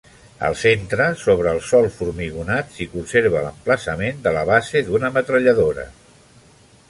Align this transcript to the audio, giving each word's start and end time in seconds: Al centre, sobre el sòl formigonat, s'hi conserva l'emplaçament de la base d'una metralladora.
Al 0.45 0.55
centre, 0.59 1.05
sobre 1.23 1.51
el 1.57 1.59
sòl 1.71 1.89
formigonat, 1.97 2.71
s'hi 2.77 2.87
conserva 2.95 3.45
l'emplaçament 3.47 4.25
de 4.27 4.33
la 4.39 4.43
base 4.53 4.85
d'una 4.89 5.15
metralladora. 5.19 5.85